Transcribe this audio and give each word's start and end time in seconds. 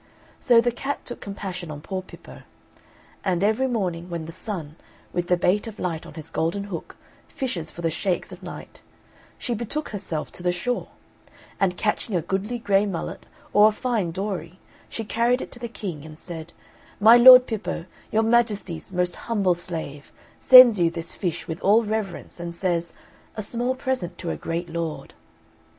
So 0.39 0.59
the 0.61 0.71
cat 0.71 1.05
took 1.05 1.21
compassion 1.21 1.69
on 1.69 1.81
poor 1.81 2.01
Pippo; 2.01 2.41
and, 3.23 3.43
every 3.43 3.67
morning, 3.67 4.09
when 4.09 4.25
the 4.25 4.31
Sun, 4.31 4.75
with 5.13 5.27
the 5.27 5.37
bait 5.37 5.67
of 5.67 5.77
light 5.77 6.07
on 6.07 6.15
his 6.15 6.31
golden 6.31 6.63
hook, 6.63 6.95
fishes 7.27 7.69
for 7.69 7.83
the 7.83 7.91
shakes 7.91 8.31
of 8.31 8.41
Night, 8.41 8.81
she 9.37 9.53
betook 9.53 9.89
herself 9.89 10.31
to 10.31 10.41
the 10.41 10.51
shore, 10.51 10.87
and 11.59 11.77
catching 11.77 12.15
a 12.15 12.21
goodly 12.23 12.57
grey 12.57 12.87
mullet 12.87 13.27
or 13.53 13.69
a 13.69 13.71
fine 13.71 14.09
dory, 14.09 14.57
she 14.89 15.03
carried 15.05 15.39
it 15.39 15.51
to 15.51 15.59
the 15.59 15.69
King 15.69 16.03
and 16.03 16.17
said, 16.17 16.51
"My 16.99 17.15
Lord 17.15 17.45
Pippo, 17.45 17.85
your 18.11 18.23
Majesty's 18.23 18.91
most 18.91 19.15
humble 19.15 19.53
slave, 19.53 20.11
sends 20.39 20.79
you 20.79 20.89
this 20.89 21.13
fish 21.13 21.47
with 21.47 21.61
all 21.61 21.83
reverence, 21.83 22.39
and 22.39 22.55
says, 22.55 22.95
A 23.35 23.43
small 23.43 23.75
present 23.75 24.17
to 24.17 24.31
a 24.31 24.35
great 24.35 24.67
lord.'" 24.67 25.13